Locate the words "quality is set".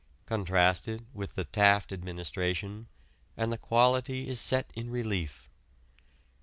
3.59-4.71